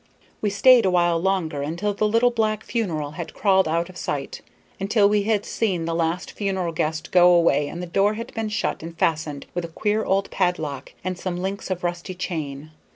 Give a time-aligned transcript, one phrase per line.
[0.41, 4.41] We stayed awhile longer, until the little black funeral had crawled out of sight;
[4.79, 8.49] until we had seen the last funeral guest go away and the door had been
[8.49, 12.71] shut and fastened with a queer old padlock and some links of rusty chain.